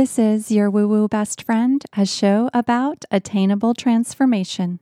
[0.00, 4.80] This is your Woo Woo Best Friend, a show about attainable transformation.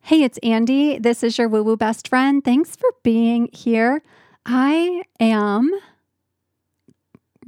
[0.00, 0.96] Hey, it's Andy.
[0.96, 2.44] This is your Woo Woo Best Friend.
[2.44, 4.00] Thanks for being here.
[4.46, 5.72] I am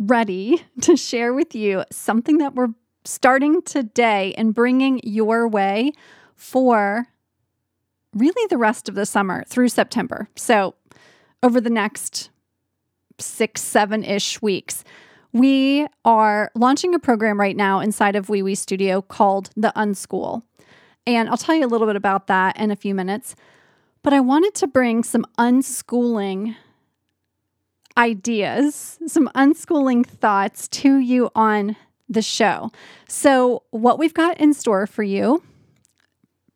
[0.00, 2.74] ready to share with you something that we're
[3.04, 5.92] starting today and bringing your way
[6.34, 7.06] for
[8.12, 10.28] really the rest of the summer through September.
[10.34, 10.74] So,
[11.40, 12.30] over the next
[13.20, 14.82] six, seven ish weeks.
[15.32, 20.42] We are launching a program right now inside of Wee Studio called The Unschool.
[21.06, 23.34] And I'll tell you a little bit about that in a few minutes.
[24.02, 26.56] But I wanted to bring some unschooling
[27.96, 31.76] ideas, some unschooling thoughts to you on
[32.08, 32.70] the show.
[33.08, 35.42] So, what we've got in store for you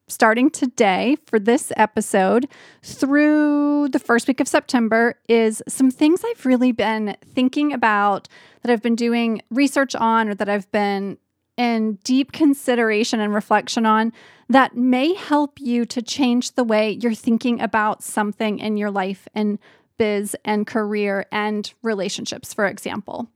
[0.08, 2.46] starting today for this episode
[2.82, 8.28] through the first week of September is some things I've really been thinking about
[8.62, 11.18] that I've been doing research on or that I've been
[11.56, 14.12] in deep consideration and reflection on
[14.48, 19.26] that may help you to change the way you're thinking about something in your life
[19.34, 19.58] and
[19.96, 23.28] biz and career and relationships, for example.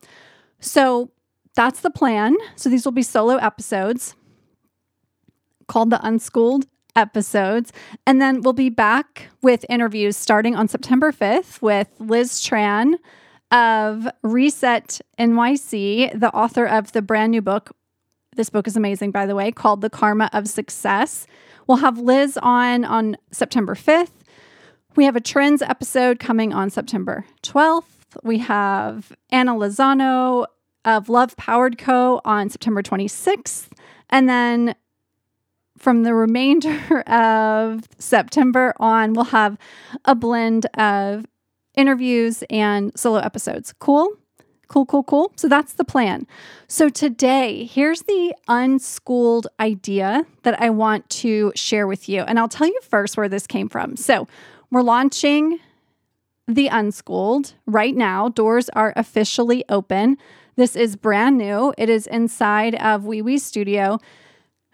[0.61, 1.11] So
[1.57, 2.37] that's the plan.
[2.55, 4.15] So these will be solo episodes
[5.71, 7.73] called the Unschooled episodes.
[8.05, 12.95] And then we'll be back with interviews starting on September 5th with Liz Tran
[13.53, 17.71] of Reset NYC, the author of the brand new book.
[18.35, 21.29] This book is amazing, by the way, called The Karma of Success.
[21.69, 24.11] We'll have Liz on on September 5th.
[24.97, 27.85] We have a trends episode coming on September 12th.
[28.25, 30.47] We have Anna Lozano
[30.85, 32.21] of Love Powered Co.
[32.25, 33.69] on September 26th.
[34.09, 34.75] And then
[35.81, 39.59] from the remainder of September on, we'll have
[40.05, 41.27] a blend of
[41.75, 43.75] interviews and solo episodes.
[43.81, 44.13] Cool?
[44.69, 45.33] Cool, cool, cool.
[45.35, 46.29] So that's the plan.
[46.69, 52.23] So today, here's the unschooled idea that I want to share with you.
[52.23, 53.97] And I'll tell you first where this came from.
[53.97, 54.29] So
[54.71, 55.59] we're launching
[56.47, 58.29] the unschooled right now.
[58.29, 60.19] Doors are officially open.
[60.55, 61.73] This is brand new.
[61.77, 63.99] It is inside of Wee Wee Studio.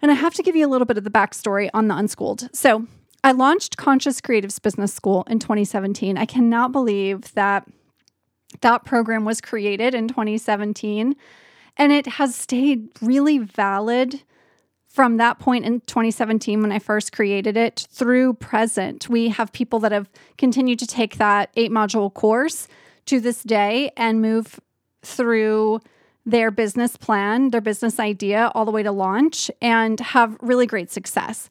[0.01, 2.49] And I have to give you a little bit of the backstory on the unschooled.
[2.53, 2.87] So,
[3.23, 6.17] I launched Conscious Creatives Business School in 2017.
[6.17, 7.67] I cannot believe that
[8.61, 11.15] that program was created in 2017
[11.77, 14.23] and it has stayed really valid
[14.87, 19.07] from that point in 2017 when I first created it through present.
[19.07, 22.67] We have people that have continued to take that eight module course
[23.05, 24.59] to this day and move
[25.03, 25.81] through
[26.27, 30.91] their business plan, their business idea, all the way to launch and have really great
[30.91, 31.47] success.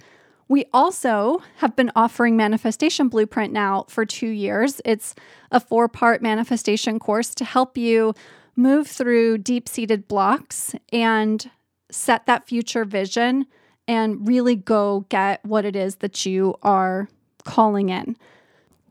[0.48, 4.82] We also have been offering Manifestation Blueprint now for two years.
[4.84, 5.14] It's
[5.50, 8.12] a four part manifestation course to help you
[8.54, 11.50] move through deep seated blocks and
[11.90, 13.46] set that future vision
[13.88, 17.08] and really go get what it is that you are
[17.44, 18.14] calling in.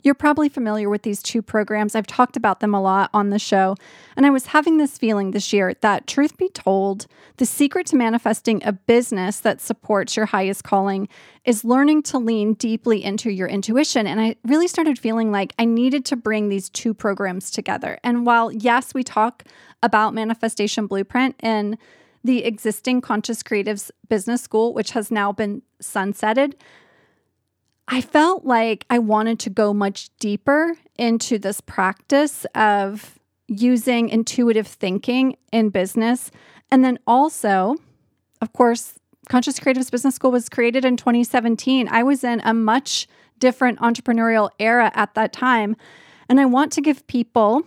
[0.06, 1.96] You're probably familiar with these two programs.
[1.96, 3.76] I've talked about them a lot on the show.
[4.16, 7.08] And I was having this feeling this year that, truth be told,
[7.38, 11.10] the secret to manifesting a business that supports your highest calling
[11.44, 14.06] is learning to lean deeply into your intuition.
[14.06, 17.98] And I really started feeling like I needed to bring these two programs together.
[18.04, 19.44] And while, yes, we talk
[19.82, 21.80] about Manifestation Blueprint in
[22.24, 26.54] the existing Conscious Creatives Business School, which has now been sunsetted,
[27.88, 34.68] I felt like I wanted to go much deeper into this practice of using intuitive
[34.68, 36.32] thinking in business.
[36.72, 37.76] And then also,
[38.42, 38.96] of course,
[39.30, 41.88] Conscious Creatives Business School was created in 2017.
[41.90, 43.08] I was in a much
[43.40, 45.76] different entrepreneurial era at that time.
[46.28, 47.64] And I want to give people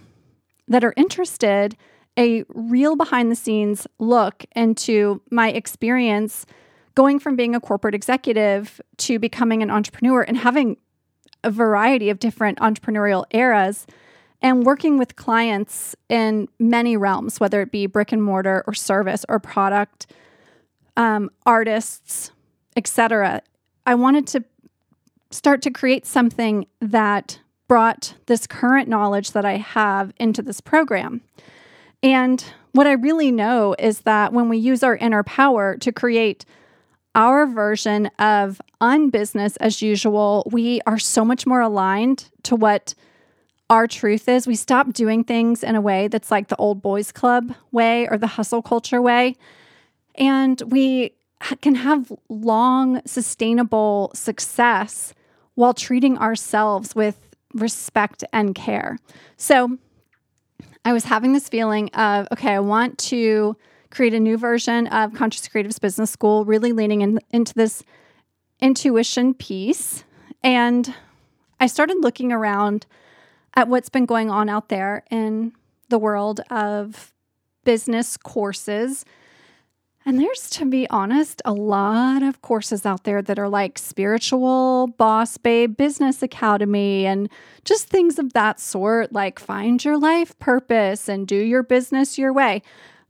[0.67, 1.77] that are interested
[2.19, 6.45] a real behind the scenes look into my experience
[6.99, 10.77] going from being a corporate executive to becoming an entrepreneur and having
[11.45, 13.87] a variety of different entrepreneurial eras
[14.43, 19.25] and working with clients in many realms, whether it be brick and mortar or service
[19.29, 20.09] or product,
[20.97, 22.33] um, artists,
[22.75, 23.43] etc.
[23.87, 24.43] I wanted to
[25.31, 27.39] start to create something that
[27.69, 31.21] brought this current knowledge that I have into this program.
[32.03, 36.45] And what I really know is that when we use our inner power to create
[37.19, 42.95] our version of unbusiness as usual, we are so much more aligned to what
[43.69, 44.47] our truth is.
[44.47, 48.17] We stop doing things in a way that's like the old boys club way or
[48.17, 49.35] the hustle culture way.
[50.15, 51.13] And we
[51.61, 55.13] can have long, sustainable success
[55.57, 57.19] while treating ourselves with
[57.53, 58.97] respect and care.
[59.37, 59.77] So
[60.85, 63.57] I was having this feeling of, okay, I want to
[63.91, 67.83] create a new version of Conscious Creatives Business School, really leaning in, into this
[68.61, 70.05] intuition piece.
[70.43, 70.95] And
[71.61, 72.87] I started looking around
[73.55, 75.53] at what's been going on out there in
[75.89, 77.13] the world of
[77.65, 79.05] business courses.
[80.05, 84.87] And there's, to be honest, a lot of courses out there that are like spiritual,
[84.97, 87.29] boss babe, business academy, and
[87.65, 92.33] just things of that sort, like find your life purpose and do your business your
[92.33, 92.63] way.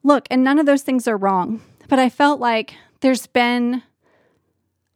[0.08, 3.82] Look, and none of those things are wrong, but I felt like there's been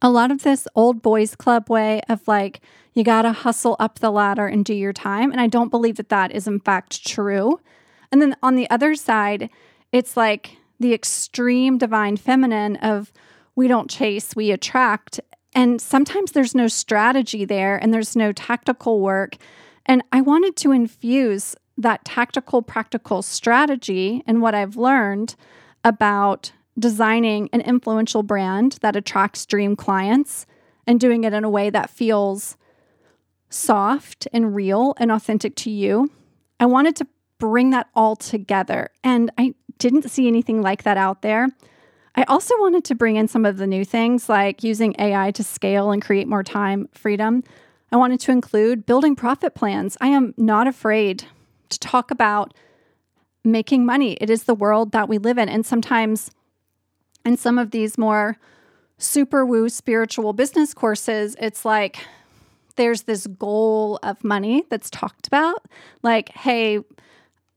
[0.00, 2.62] a lot of this old boys club way of like,
[2.94, 5.30] you got to hustle up the ladder and do your time.
[5.30, 7.60] And I don't believe that that is in fact true.
[8.10, 9.50] And then on the other side,
[9.92, 13.12] it's like the extreme divine feminine of
[13.54, 15.20] we don't chase, we attract.
[15.54, 19.36] And sometimes there's no strategy there and there's no tactical work.
[19.84, 25.34] And I wanted to infuse that tactical, practical strategy and what I've learned
[25.84, 30.46] about designing an influential brand that attracts dream clients
[30.86, 32.56] and doing it in a way that feels
[33.50, 36.10] soft and real and authentic to you.
[36.58, 37.06] I wanted to
[37.38, 41.48] bring that all together, and I didn't see anything like that out there.
[42.14, 45.42] I also wanted to bring in some of the new things like using AI to
[45.42, 47.42] scale and create more time freedom.
[47.90, 49.96] I wanted to include building profit plans.
[50.00, 51.24] I am not afraid
[51.72, 52.54] to talk about
[53.44, 54.12] making money.
[54.20, 55.48] It is the world that we live in.
[55.48, 56.30] And sometimes
[57.24, 58.38] in some of these more
[58.98, 62.06] super woo spiritual business courses, it's like
[62.76, 65.66] there's this goal of money that's talked about.
[66.02, 66.80] Like, hey,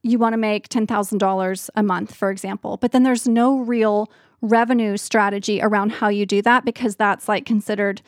[0.02, 2.76] you want to make $10,000 a month, for example.
[2.76, 4.10] But then there's no real
[4.42, 8.02] revenue strategy around how you do that because that's like considered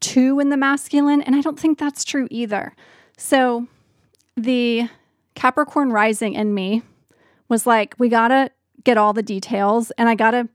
[0.00, 1.22] too in the masculine.
[1.22, 2.74] And I don't think that's true either.
[3.16, 3.66] So
[4.36, 4.88] the
[5.34, 6.82] Capricorn rising in me
[7.48, 8.50] was like, we got to
[8.84, 10.48] get all the details and I got to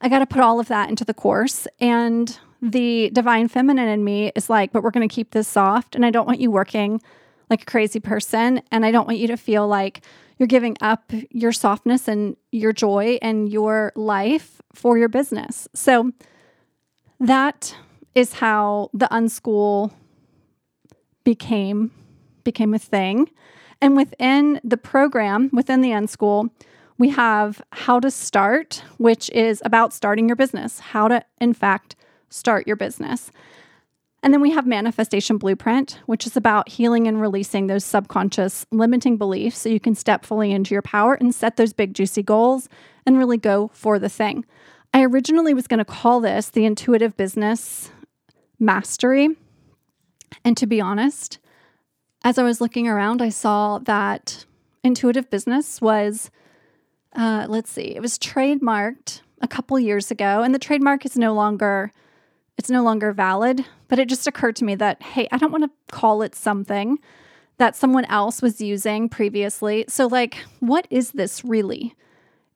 [0.00, 1.66] I got to put all of that into the course.
[1.80, 5.94] And the divine feminine in me is like, but we're to keep this soft.
[5.94, 7.00] And I don't want you working
[7.48, 8.60] like a crazy person.
[8.70, 10.02] And I don't want you to feel like
[10.38, 15.66] you're giving up your softness and your joy and your life for your business.
[15.74, 16.12] So
[17.18, 17.74] that
[18.14, 19.92] is how the unschool
[21.24, 21.90] became
[22.44, 23.28] became a thing.
[23.80, 26.50] And within the program, within the unschool,
[26.98, 31.94] we have how to start, which is about starting your business, how to, in fact,
[32.30, 33.30] start your business.
[34.22, 39.18] And then we have Manifestation Blueprint, which is about healing and releasing those subconscious limiting
[39.18, 42.68] beliefs so you can step fully into your power and set those big, juicy goals
[43.04, 44.44] and really go for the thing.
[44.92, 47.90] I originally was going to call this the Intuitive Business
[48.58, 49.28] Mastery.
[50.44, 51.38] And to be honest,
[52.26, 54.46] as I was looking around, I saw that
[54.82, 56.28] intuitive business was
[57.14, 61.32] uh, let's see, it was trademarked a couple years ago, and the trademark is no
[61.32, 61.92] longer
[62.58, 63.64] it's no longer valid.
[63.86, 66.98] But it just occurred to me that hey, I don't want to call it something
[67.58, 69.84] that someone else was using previously.
[69.86, 71.94] So, like, what is this really?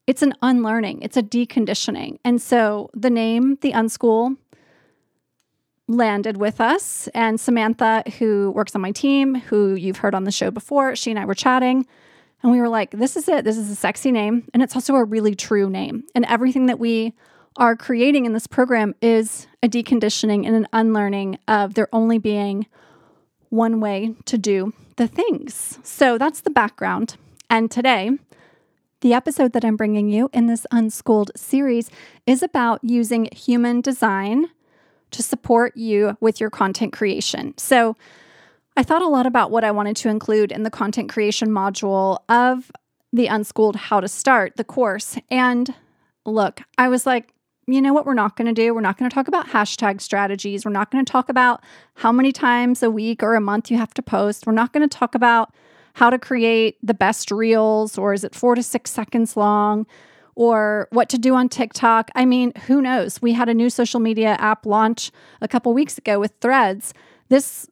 [0.05, 2.17] It's an unlearning, it's a deconditioning.
[2.25, 4.35] And so the name, The Unschool,
[5.87, 7.07] landed with us.
[7.13, 11.11] And Samantha, who works on my team, who you've heard on the show before, she
[11.11, 11.85] and I were chatting.
[12.43, 13.43] And we were like, this is it.
[13.45, 14.47] This is a sexy name.
[14.53, 16.03] And it's also a really true name.
[16.15, 17.13] And everything that we
[17.57, 22.65] are creating in this program is a deconditioning and an unlearning of there only being
[23.49, 25.77] one way to do the things.
[25.83, 27.17] So that's the background.
[27.49, 28.11] And today,
[29.01, 31.91] the episode that I'm bringing you in this Unschooled series
[32.25, 34.45] is about using human design
[35.11, 37.57] to support you with your content creation.
[37.57, 37.95] So,
[38.77, 42.19] I thought a lot about what I wanted to include in the content creation module
[42.29, 42.71] of
[43.11, 45.17] the Unschooled How to Start, the course.
[45.29, 45.73] And
[46.25, 47.33] look, I was like,
[47.67, 48.73] you know what we're not going to do?
[48.73, 50.65] We're not going to talk about hashtag strategies.
[50.65, 51.63] We're not going to talk about
[51.95, 54.47] how many times a week or a month you have to post.
[54.47, 55.53] We're not going to talk about
[55.93, 59.85] how to create the best reels or is it four to six seconds long
[60.35, 62.09] or what to do on TikTok.
[62.15, 63.21] I mean, who knows?
[63.21, 65.11] We had a new social media app launch
[65.41, 66.93] a couple weeks ago with threads.
[67.29, 67.67] This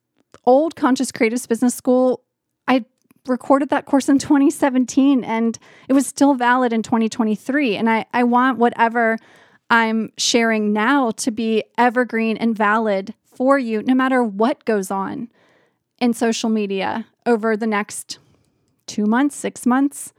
[0.45, 2.23] old Conscious Creatives Business School,
[2.67, 2.85] I
[3.27, 7.75] recorded that course in 2017 and it was still valid in 2023.
[7.75, 9.17] And I, I want whatever
[9.69, 15.29] I'm sharing now to be evergreen and valid for you, no matter what goes on
[15.99, 18.19] in social media over the next
[18.87, 20.13] two months, six months,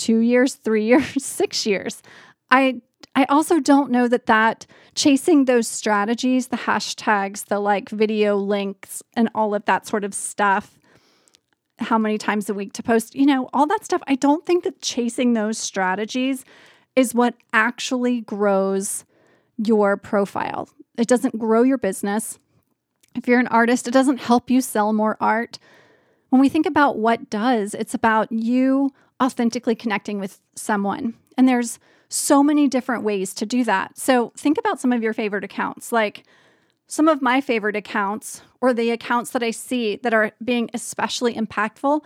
[0.00, 2.02] two years, three years, six years.
[2.50, 2.80] I
[3.14, 9.02] I also don't know that that chasing those strategies, the hashtags, the like video links,
[9.14, 10.78] and all of that sort of stuff,
[11.78, 14.02] how many times a week to post, you know, all that stuff.
[14.06, 16.44] I don't think that chasing those strategies
[16.94, 19.04] is what actually grows
[19.56, 20.68] your profile.
[20.96, 22.38] It doesn't grow your business.
[23.14, 25.58] If you're an artist, it doesn't help you sell more art.
[26.28, 31.14] When we think about what does, it's about you authentically connecting with someone.
[31.36, 33.96] And there's so many different ways to do that.
[33.96, 35.92] So think about some of your favorite accounts.
[35.92, 36.24] Like
[36.86, 41.34] some of my favorite accounts, or the accounts that I see that are being especially
[41.34, 42.02] impactful,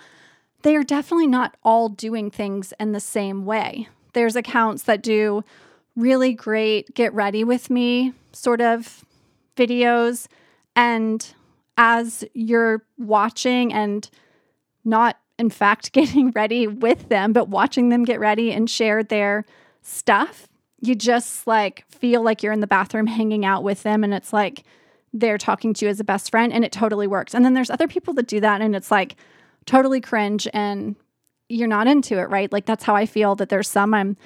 [0.62, 3.88] they are definitely not all doing things in the same way.
[4.12, 5.42] There's accounts that do
[5.97, 9.04] really great get ready with me sort of
[9.56, 10.26] videos.
[10.76, 11.35] And
[11.78, 14.09] as you're watching and
[14.85, 19.45] not, in fact, getting ready with them, but watching them get ready and share their
[19.83, 20.49] stuff,
[20.81, 24.05] you just like feel like you're in the bathroom hanging out with them.
[24.05, 24.64] And it's like
[25.12, 27.35] they're talking to you as a best friend, and it totally works.
[27.35, 29.17] And then there's other people that do that, and it's like
[29.67, 30.97] totally cringe and
[31.49, 32.53] you're not into it, right?
[32.53, 34.17] Like that's how I feel that there's some I'm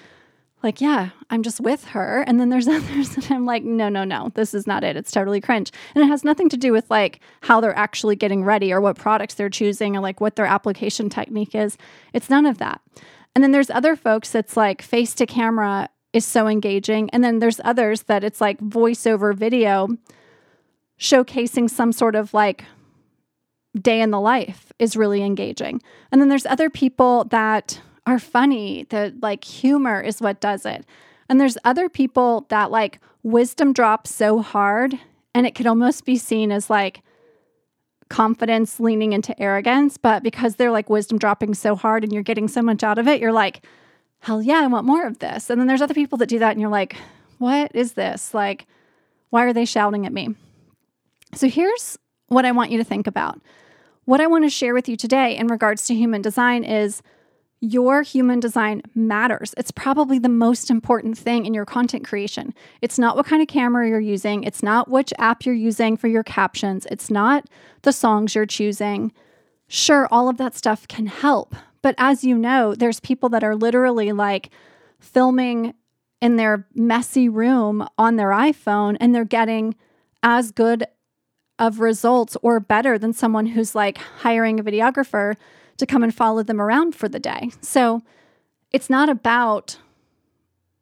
[0.62, 2.22] like, yeah, I'm just with her.
[2.26, 4.96] And then there's others that I'm like, no, no, no, this is not it.
[4.96, 5.70] It's totally cringe.
[5.94, 8.96] And it has nothing to do with like how they're actually getting ready or what
[8.96, 11.76] products they're choosing or like what their application technique is.
[12.12, 12.80] It's none of that.
[13.34, 17.10] And then there's other folks that's like face to camera is so engaging.
[17.10, 19.88] And then there's others that it's like voiceover video
[20.98, 22.64] showcasing some sort of like
[23.80, 25.80] day in the life is really engaging.
[26.10, 30.84] And then there's other people that are funny, that like humor is what does it.
[31.28, 34.98] And there's other people that like wisdom drops so hard
[35.34, 37.02] and it could almost be seen as like
[38.08, 39.98] confidence leaning into arrogance.
[39.98, 43.06] But because they're like wisdom dropping so hard and you're getting so much out of
[43.06, 43.64] it, you're like,
[44.20, 45.50] hell yeah, I want more of this.
[45.50, 46.96] And then there's other people that do that and you're like,
[47.36, 48.32] what is this?
[48.32, 48.66] Like,
[49.30, 50.34] why are they shouting at me?
[51.34, 51.98] So here's
[52.28, 53.40] what I want you to think about.
[54.06, 57.02] What I want to share with you today in regards to human design is
[57.60, 59.54] your human design matters.
[59.56, 62.54] It's probably the most important thing in your content creation.
[62.82, 66.08] It's not what kind of camera you're using, it's not which app you're using for
[66.08, 67.46] your captions, it's not
[67.82, 69.12] the songs you're choosing.
[69.66, 71.54] Sure, all of that stuff can help.
[71.82, 74.50] But as you know, there's people that are literally like
[74.98, 75.74] filming
[76.20, 79.74] in their messy room on their iPhone and they're getting
[80.22, 80.86] as good
[81.58, 85.34] of results or better than someone who's like hiring a videographer
[85.78, 87.50] to come and follow them around for the day.
[87.60, 88.02] So
[88.70, 89.78] it's not about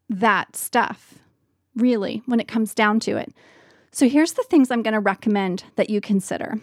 [0.08, 1.14] that stuff,
[1.74, 3.32] really, when it comes down to it.
[3.92, 6.60] So here's the things I'm going to recommend that you consider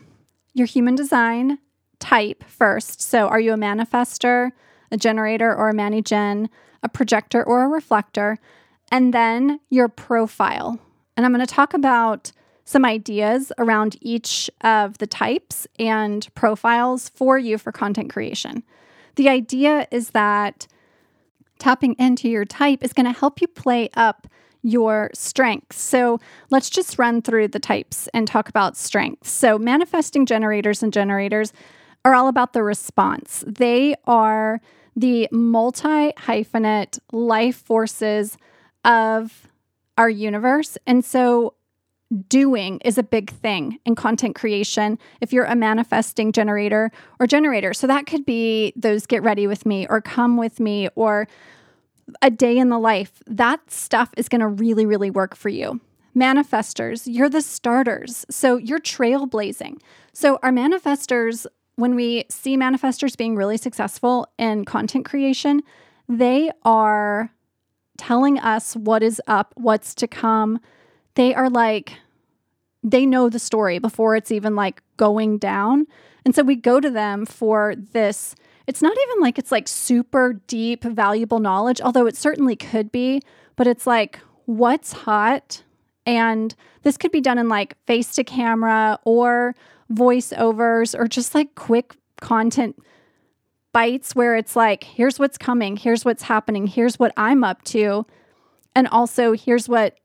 [0.53, 1.57] your human design
[1.99, 3.01] type first.
[3.01, 4.51] So are you a manifestor,
[4.91, 6.49] a generator, or a mani-gen,
[6.83, 8.37] a projector, or a reflector?
[8.91, 10.79] And then your profile.
[11.17, 12.31] And I'm going to talk about
[12.65, 18.63] some ideas around each of the types and profiles for you for content creation.
[19.15, 20.67] The idea is that
[21.59, 24.27] tapping into your type is going to help you play up
[24.63, 25.79] your strengths.
[25.81, 29.29] So let's just run through the types and talk about strengths.
[29.29, 31.51] So, manifesting generators and generators
[32.05, 34.61] are all about the response, they are
[34.95, 38.37] the multi hyphenate life forces
[38.85, 39.49] of
[39.97, 40.77] our universe.
[40.87, 41.55] And so,
[42.29, 47.73] doing is a big thing in content creation if you're a manifesting generator or generator.
[47.73, 51.27] So that could be those get ready with me or come with me or
[52.21, 53.21] a day in the life.
[53.27, 55.79] That stuff is going to really, really work for you.
[56.15, 58.25] Manifestors, you're the starters.
[58.29, 59.79] So you're trailblazing.
[60.13, 65.63] So our manifestors, when we see manifestors being really successful in content creation,
[66.07, 67.31] they are
[67.97, 70.59] telling us what is up, what's to come.
[71.15, 71.97] They are like
[72.83, 75.87] they know the story before it's even like going down.
[76.25, 78.35] And so we go to them for this.
[78.67, 83.21] It's not even like it's like super deep, valuable knowledge, although it certainly could be,
[83.55, 85.63] but it's like what's hot.
[86.05, 86.53] And
[86.83, 89.55] this could be done in like face to camera or
[89.91, 92.77] voiceovers or just like quick content
[93.71, 98.05] bites where it's like, here's what's coming, here's what's happening, here's what I'm up to.
[98.75, 99.97] And also, here's what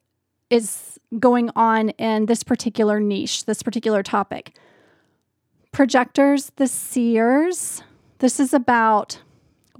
[0.50, 4.56] is going on in this particular niche, this particular topic.
[5.72, 7.82] Projectors, the seers,
[8.18, 9.20] this is about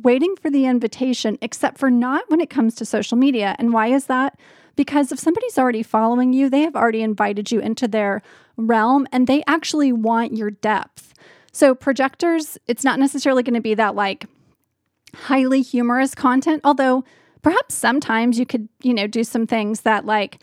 [0.02, 3.56] waiting for the invitation, except for not when it comes to social media.
[3.58, 4.38] And why is that?
[4.76, 8.23] Because if somebody's already following you, they have already invited you into their
[8.56, 11.14] realm and they actually want your depth.
[11.52, 14.26] So, projectors, it's not necessarily going to be that like
[15.14, 17.02] highly humorous content, although
[17.42, 20.38] perhaps sometimes you could, you know, do some things that like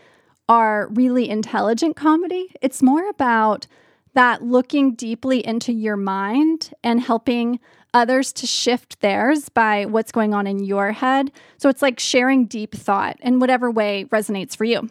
[0.47, 2.53] are really intelligent comedy.
[2.61, 3.67] It's more about
[4.13, 7.59] that looking deeply into your mind and helping
[7.93, 11.31] others to shift theirs by what's going on in your head.
[11.57, 14.89] So it's like sharing deep thought in whatever way resonates for you.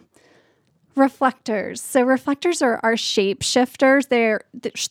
[0.95, 1.81] Reflectors.
[1.81, 4.07] So reflectors are our shapeshifters.
[4.07, 4.41] They're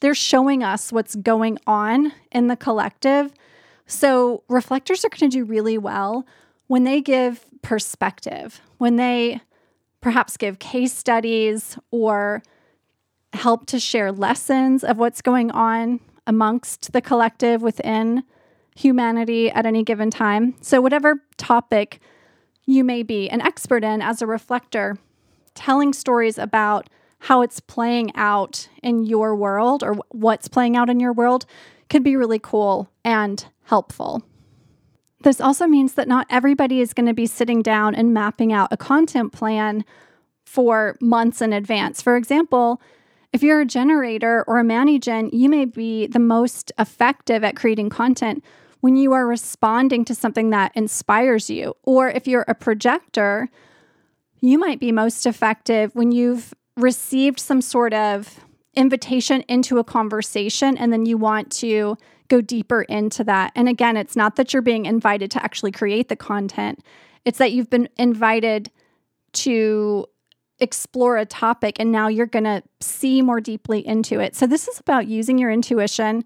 [0.00, 3.33] they're showing us what's going on in the collective.
[3.87, 6.26] So reflectors are going to do really well
[6.66, 9.40] when they give perspective, when they
[10.04, 12.42] perhaps give case studies or
[13.32, 18.23] help to share lessons of what's going on amongst the collective within
[18.76, 20.54] humanity at any given time.
[20.61, 22.00] So, whatever topic
[22.66, 24.99] you may be an expert in as a reflector,
[25.54, 31.00] telling stories about how it's playing out in your world or what's playing out in
[31.00, 31.46] your world
[31.88, 34.23] could be really cool and helpful.
[35.24, 38.68] This also means that not everybody is going to be sitting down and mapping out
[38.70, 39.82] a content plan
[40.44, 42.02] for months in advance.
[42.02, 42.80] For example,
[43.32, 47.88] if you're a generator or a mani-gen, you may be the most effective at creating
[47.88, 48.44] content
[48.80, 51.74] when you are responding to something that inspires you.
[51.84, 53.48] Or if you're a projector,
[54.42, 58.40] you might be most effective when you've received some sort of
[58.74, 61.96] invitation into a conversation and then you want to
[62.28, 63.52] go deeper into that.
[63.54, 66.80] And again, it's not that you're being invited to actually create the content,
[67.24, 68.70] it's that you've been invited
[69.32, 70.06] to
[70.60, 74.36] explore a topic and now you're going to see more deeply into it.
[74.36, 76.24] So, this is about using your intuition.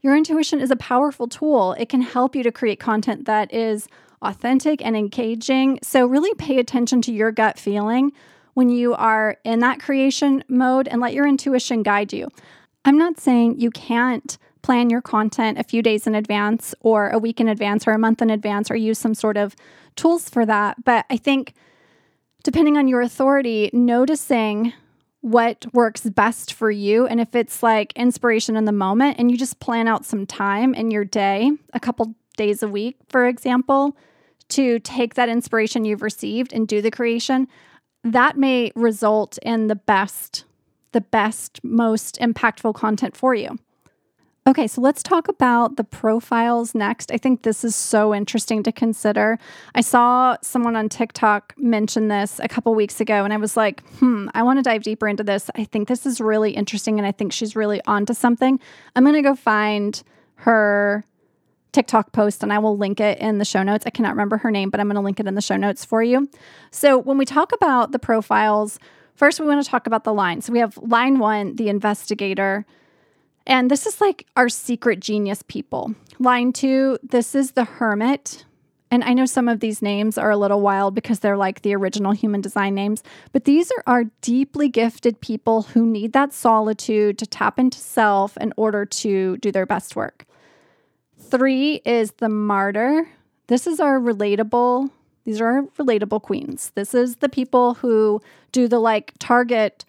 [0.00, 3.88] Your intuition is a powerful tool, it can help you to create content that is
[4.20, 5.78] authentic and engaging.
[5.82, 8.12] So, really pay attention to your gut feeling
[8.54, 12.28] when you are in that creation mode and let your intuition guide you.
[12.84, 17.18] I'm not saying you can't plan your content a few days in advance or a
[17.18, 19.56] week in advance or a month in advance or use some sort of
[19.96, 20.84] tools for that.
[20.84, 21.54] But I think
[22.42, 24.72] depending on your authority, noticing
[25.20, 27.06] what works best for you.
[27.06, 30.74] And if it's like inspiration in the moment and you just plan out some time
[30.74, 33.96] in your day, a couple days a week, for example,
[34.48, 37.46] to take that inspiration you've received and do the creation,
[38.02, 40.44] that may result in the best,
[40.90, 43.58] the best, most impactful content for you.
[44.44, 47.12] Okay, so let's talk about the profiles next.
[47.12, 49.38] I think this is so interesting to consider.
[49.76, 53.86] I saw someone on TikTok mention this a couple weeks ago, and I was like,
[53.98, 55.48] hmm, I want to dive deeper into this.
[55.54, 58.58] I think this is really interesting, and I think she's really onto something.
[58.96, 60.02] I'm going to go find
[60.36, 61.04] her
[61.70, 63.86] TikTok post and I will link it in the show notes.
[63.86, 65.84] I cannot remember her name, but I'm going to link it in the show notes
[65.84, 66.28] for you.
[66.72, 68.80] So, when we talk about the profiles,
[69.14, 70.42] first we want to talk about the line.
[70.42, 72.66] So, we have line one, the investigator.
[73.46, 75.94] And this is like our secret genius people.
[76.18, 78.44] Line two, this is the hermit.
[78.90, 81.74] And I know some of these names are a little wild because they're like the
[81.74, 83.02] original human design names,
[83.32, 88.36] but these are our deeply gifted people who need that solitude to tap into self
[88.36, 90.26] in order to do their best work.
[91.18, 93.08] Three is the martyr.
[93.46, 94.90] This is our relatable,
[95.24, 96.72] these are our relatable queens.
[96.74, 99.84] This is the people who do the like target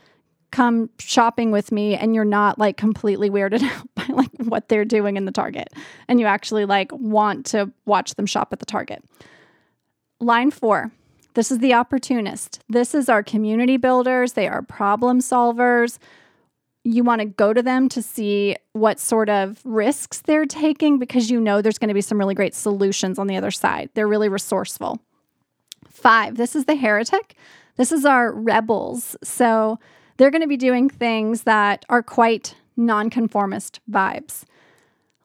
[0.53, 4.85] come shopping with me and you're not like completely weirded out by like what they're
[4.85, 5.73] doing in the Target
[6.07, 9.03] and you actually like want to watch them shop at the Target.
[10.21, 10.91] Line 4.
[11.33, 12.61] This is the opportunist.
[12.69, 15.97] This is our community builders, they are problem solvers.
[16.85, 21.31] You want to go to them to see what sort of risks they're taking because
[21.31, 23.89] you know there's going to be some really great solutions on the other side.
[23.95, 24.99] They're really resourceful.
[25.87, 26.35] 5.
[26.37, 27.35] This is the heretic.
[27.77, 29.15] This is our rebels.
[29.23, 29.79] So
[30.23, 34.45] they're going to be doing things that are quite nonconformist vibes.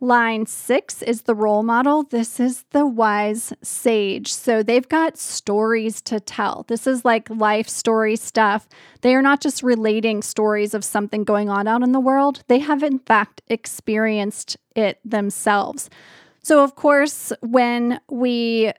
[0.00, 2.02] Line six is the role model.
[2.02, 4.34] This is the wise sage.
[4.34, 6.64] So they've got stories to tell.
[6.66, 8.68] This is like life story stuff.
[9.02, 12.58] They are not just relating stories of something going on out in the world, they
[12.58, 15.88] have, in fact, experienced it themselves.
[16.42, 18.72] So, of course, when we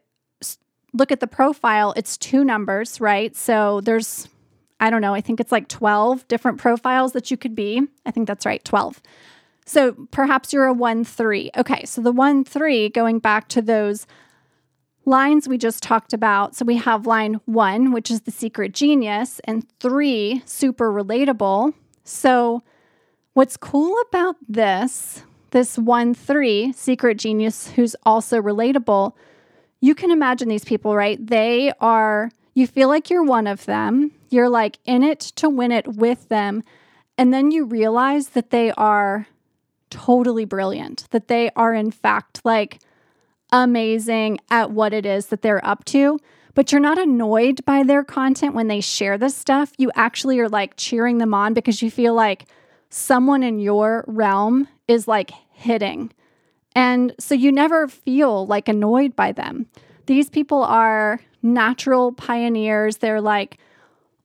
[0.91, 3.33] look at the profile, it's two numbers, right?
[3.37, 4.27] So there's
[4.79, 7.81] I don't know, I think it's like 12 different profiles that you could be.
[8.05, 9.01] I think that's right, 12.
[9.65, 11.51] So perhaps you're a 1 3.
[11.57, 14.07] Okay, so the 1 3, going back to those
[15.05, 16.55] lines we just talked about.
[16.55, 21.73] So we have line 1, which is the secret genius, and 3, super relatable.
[22.03, 22.63] So
[23.33, 29.13] what's cool about this, this 1 3, secret genius who's also relatable,
[29.81, 31.25] you can imagine these people, right?
[31.25, 35.71] They are, you feel like you're one of them you're like in it to win
[35.71, 36.63] it with them.
[37.17, 39.27] And then you realize that they are
[39.89, 42.79] totally brilliant, that they are, in fact, like
[43.51, 46.19] amazing at what it is that they're up to.
[46.53, 49.71] But you're not annoyed by their content when they share this stuff.
[49.77, 52.45] You actually are like cheering them on because you feel like
[52.89, 56.11] someone in your realm is like hitting.
[56.75, 59.67] And so you never feel like annoyed by them.
[60.05, 62.97] These people are natural pioneers.
[62.97, 63.57] They're like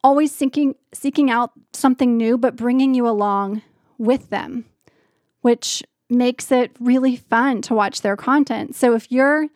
[0.03, 3.63] always seeking seeking out something new but bringing you along
[3.99, 4.65] with them,
[5.41, 8.75] which makes it really fun to watch their content.
[8.75, 9.49] So if you're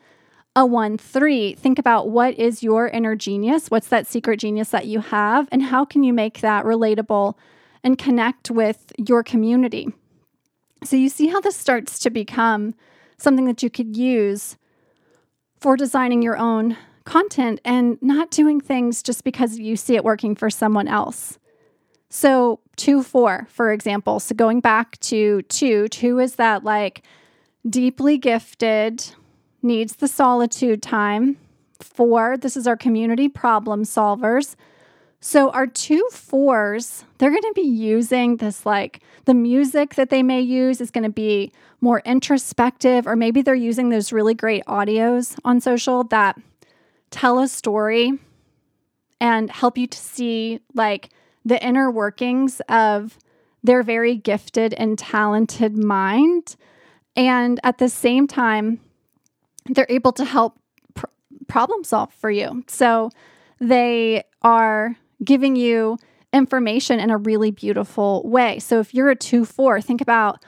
[0.55, 3.69] a 1 3, think about what is your inner genius?
[3.69, 5.47] What's that secret genius that you have?
[5.51, 7.35] And how can you make that relatable
[7.83, 9.89] and connect with your community?
[10.83, 12.73] So you see how this starts to become
[13.17, 14.57] something that you could use
[15.59, 16.77] for designing your own
[17.09, 21.39] content and not doing things just because you see it working for someone else.
[22.11, 24.19] So, two, four, for example.
[24.19, 27.03] So, going back to two, two is that like
[27.67, 29.05] deeply gifted,
[29.63, 31.37] needs the solitude time.
[31.79, 34.55] Four, this is our community problem solvers.
[35.19, 40.21] So, our two fours, they're going to be using this like the music that they
[40.21, 44.63] may use is going to be more introspective, or maybe they're using those really great
[44.65, 46.39] audios on social that
[47.11, 48.13] tell a story
[49.19, 51.09] and help you to see like
[51.45, 53.17] the inner workings of
[53.63, 56.55] their very gifted and talented mind.
[57.15, 58.79] And at the same time,
[59.65, 60.57] they're able to help
[60.93, 61.07] pr-
[61.47, 62.63] problem solve for you.
[62.67, 63.09] So
[63.59, 65.97] they are giving you
[66.31, 68.59] information in a really beautiful way.
[68.59, 70.43] So if you're a 2 4, think about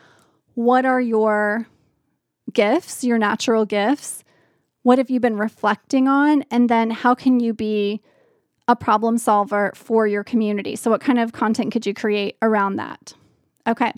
[0.54, 1.67] what are your
[2.54, 4.24] gifts, your natural gifts?
[4.84, 6.44] What have you been reflecting on?
[6.50, 8.02] And then how can you be
[8.67, 10.76] a problem solver for your community?
[10.76, 13.13] So, what kind of content could you create around that?
[13.67, 13.94] Okay.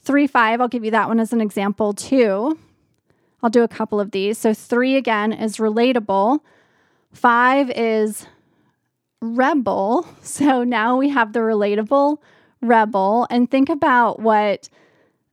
[0.00, 2.58] Three, five, I'll give you that one as an example too.
[3.42, 4.38] I'll do a couple of these.
[4.38, 6.40] So, three again is relatable,
[7.12, 8.26] five is
[9.22, 10.06] rebel.
[10.22, 12.18] So now we have the relatable
[12.60, 13.26] rebel.
[13.28, 14.68] And think about what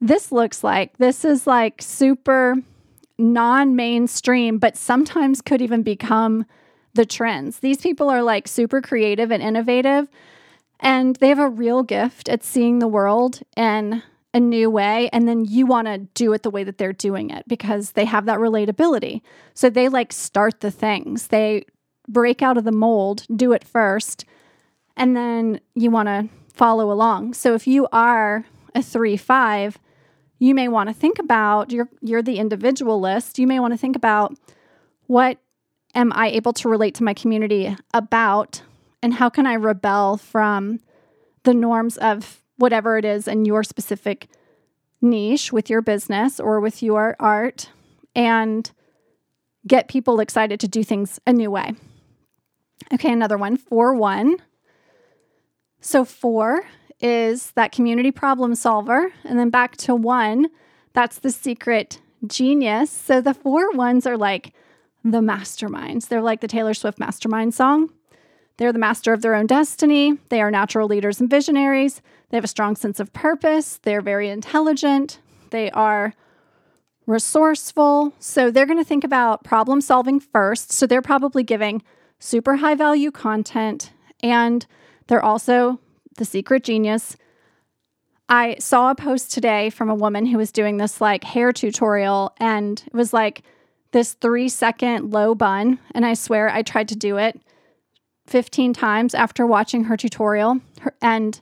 [0.02, 0.98] this looks like.
[0.98, 2.56] This is like super
[3.19, 6.45] non mainstream, but sometimes could even become
[6.93, 7.60] the trends.
[7.60, 10.08] These people are like super creative and innovative,
[10.79, 14.01] and they have a real gift at seeing the world in
[14.34, 15.10] a new way.
[15.12, 18.05] And then you want to do it the way that they're doing it because they
[18.05, 19.21] have that relatability.
[19.53, 21.65] So they like start the things, they
[22.08, 24.25] break out of the mold, do it first,
[24.95, 27.34] and then you want to follow along.
[27.34, 29.79] So if you are a 3 5,
[30.39, 33.38] you may want to think about you're you're the individualist.
[33.38, 34.34] You may want to think about
[35.08, 35.38] what
[35.93, 38.62] am I able to relate to my community about
[39.04, 40.80] and how can I rebel from
[41.43, 44.28] the norms of whatever it is in your specific
[45.02, 47.69] niche with your business or with your art
[48.15, 48.71] and
[49.65, 51.73] get people excited to do things a new way.
[52.93, 54.38] Okay, another one, 4 1.
[55.82, 56.65] So, 4
[57.00, 59.14] is that community problem solver.
[59.24, 60.48] And then back to 1,
[60.94, 62.92] that's the secret genius.
[62.92, 64.54] So, the four ones are like
[65.04, 66.08] the masterminds.
[66.08, 67.92] They're like the Taylor Swift mastermind song.
[68.58, 70.18] They're the master of their own destiny.
[70.28, 72.02] They are natural leaders and visionaries.
[72.30, 73.80] They have a strong sense of purpose.
[73.84, 75.20] They're very intelligent.
[75.52, 76.14] They are
[77.06, 78.14] resourceful.
[78.20, 80.74] So they're going to think about problem solving first.
[80.74, 81.82] So they're probably giving
[82.20, 84.66] super high value content, and
[85.08, 85.80] they're also
[86.17, 87.17] the secret genius.
[88.28, 92.34] I saw a post today from a woman who was doing this like hair tutorial,
[92.38, 93.43] and it was like
[93.91, 95.80] this three second low bun.
[95.95, 97.39] And I swear I tried to do it
[98.28, 100.60] 15 times after watching her tutorial.
[100.82, 101.39] Her, and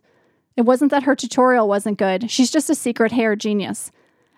[0.55, 3.91] it wasn't that her tutorial wasn't good, she's just a secret hair genius.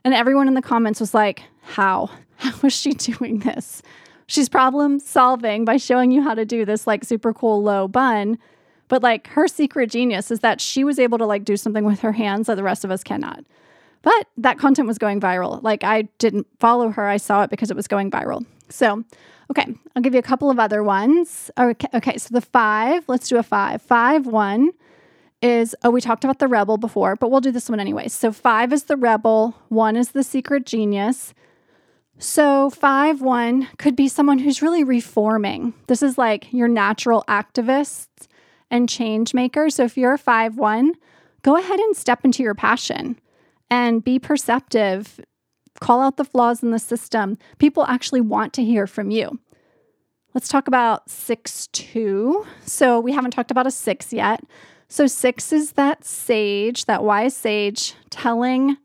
[0.04, 2.10] And everyone in the comments was like, How?
[2.38, 3.84] How is she doing this?
[4.30, 8.38] she's problem solving by showing you how to do this like super cool low bun.
[8.90, 12.02] But like her secret genius is that she was able to like do something with
[12.02, 13.46] her hands that the rest of us cannot.
[14.02, 15.64] But that content was going viral.
[15.64, 18.46] Like I didn't follow her, I saw it because it was going viral.
[18.70, 19.04] So,
[19.50, 21.50] okay, I'll give you a couple of other ones.
[21.58, 23.82] Okay, okay so the five, let's do a five.
[23.82, 24.72] Five, one
[25.42, 28.10] is, oh, we talked about the rebel before, but we'll do this one anyway.
[28.10, 31.34] So, five is the rebel, one is the secret genius,
[32.22, 35.74] so, 5 1 could be someone who's really reforming.
[35.88, 38.28] This is like your natural activists
[38.72, 39.76] and change makers.
[39.76, 40.94] So, if you're a 5 1,
[41.42, 43.20] go ahead and step into your passion
[43.70, 45.20] and be perceptive.
[45.80, 47.38] Call out the flaws in the system.
[47.58, 49.40] People actually want to hear from you.
[50.34, 52.46] Let's talk about 6 2.
[52.66, 54.44] So, we haven't talked about a 6 yet.
[54.88, 58.78] So, 6 is that sage, that wise sage telling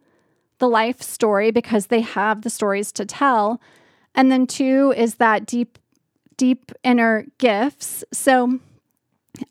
[0.59, 3.61] the life story because they have the stories to tell.
[4.15, 5.79] And then two is that deep,
[6.37, 8.05] deep inner gifts.
[8.13, 8.61] So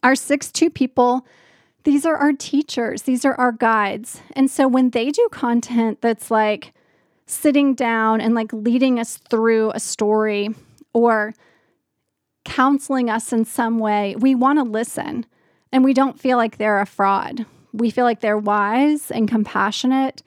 [0.01, 1.25] our six two people
[1.83, 4.21] these are our teachers, these are our guides.
[4.35, 6.73] And so when they do content that's like
[7.25, 10.49] sitting down and like leading us through a story
[10.93, 11.33] or
[12.45, 15.25] counseling us in some way, we want to listen
[15.71, 17.45] and we don't feel like they're a fraud.
[17.73, 20.23] We feel like they're wise and compassionate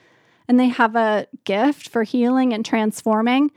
[0.48, 3.50] and they have a gift for healing and transforming.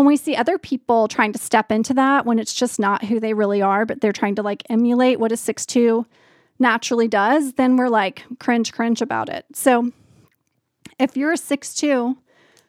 [0.00, 3.20] When we see other people trying to step into that, when it's just not who
[3.20, 6.06] they really are, but they're trying to like emulate what a 6'2
[6.58, 9.44] naturally does, then we're like cringe, cringe about it.
[9.52, 9.92] So
[10.98, 12.16] if you're a 6'2,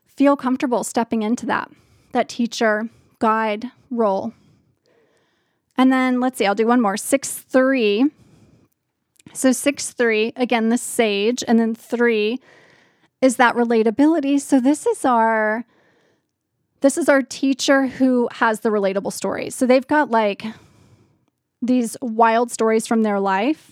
[0.07, 1.71] feel comfortable stepping into that,
[2.11, 2.89] that teacher
[3.19, 4.33] guide role.
[5.77, 6.95] And then let's see, I'll do one more.
[6.95, 8.11] 6'3.
[9.31, 12.41] So 6'3, again, the sage, and then three
[13.21, 14.41] is that relatability.
[14.41, 15.63] So this is our
[16.81, 19.55] this is our teacher who has the relatable stories.
[19.55, 20.43] So they've got like
[21.61, 23.71] these wild stories from their life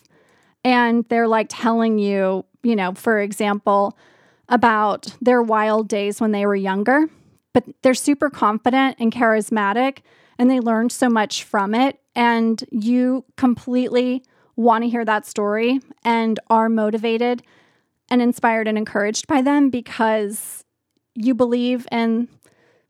[0.63, 3.97] and they're like telling you, you know, for example,
[4.47, 7.07] about their wild days when they were younger,
[7.53, 9.99] but they're super confident and charismatic
[10.37, 14.23] and they learned so much from it and you completely
[14.55, 17.41] want to hear that story and are motivated
[18.09, 20.63] and inspired and encouraged by them because
[21.15, 22.27] you believe in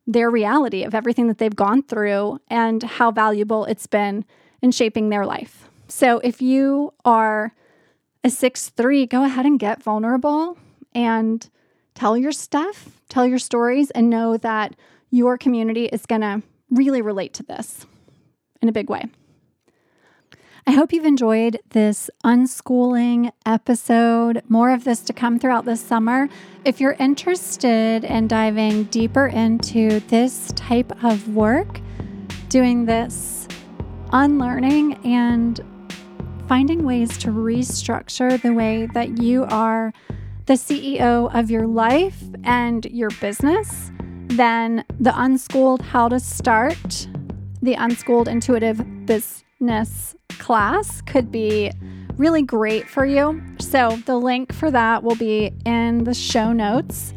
[0.10, 4.26] their reality of everything that they've gone through and how valuable it's been
[4.60, 5.69] in shaping their life.
[5.88, 7.54] So if you are
[8.24, 10.58] a 6 3, go ahead and get vulnerable
[10.95, 11.48] and
[11.93, 14.76] tell your stuff, tell your stories, and know that
[15.12, 16.41] your community is going to
[16.72, 17.86] really relate to this
[18.63, 19.06] in a big way.
[20.69, 24.43] I hope you've enjoyed this unschooling episode.
[24.49, 26.29] More of this to come throughout this summer.
[26.63, 31.82] If you're interested in diving deeper into this type of work,
[32.49, 33.47] doing this
[34.13, 35.60] unlearning and
[36.47, 39.91] finding ways to restructure the way that you are
[40.45, 43.89] the CEO of your life and your business,
[44.27, 47.08] then the Unschooled How to Start,
[47.60, 49.43] the Unschooled Intuitive Business
[50.39, 51.72] class could be
[52.17, 53.41] really great for you.
[53.60, 57.13] So, the link for that will be in the show notes.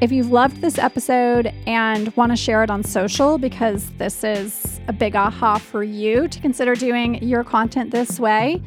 [0.00, 4.80] If you've loved this episode and want to share it on social because this is
[4.88, 8.62] a big aha for you to consider doing your content this way,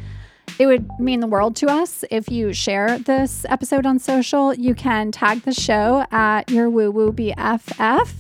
[0.58, 4.54] it would mean the world to us if you share this episode on social.
[4.54, 8.14] You can tag the show at your woo woo BFF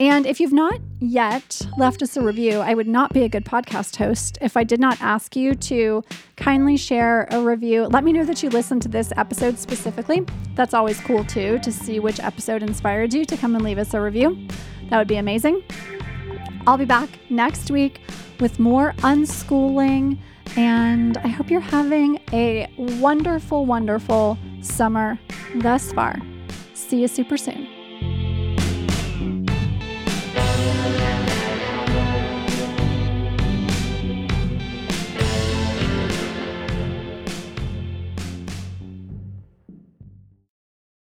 [0.00, 3.44] and if you've not yet left us a review, I would not be a good
[3.44, 6.02] podcast host if I did not ask you to
[6.36, 7.84] kindly share a review.
[7.84, 10.26] Let me know that you listened to this episode specifically.
[10.54, 13.92] That's always cool too, to see which episode inspired you to come and leave us
[13.92, 14.48] a review.
[14.88, 15.62] That would be amazing.
[16.66, 18.00] I'll be back next week
[18.40, 20.18] with more unschooling,
[20.56, 25.18] and I hope you're having a wonderful, wonderful summer
[25.56, 26.16] thus far.
[26.72, 27.79] See you super soon.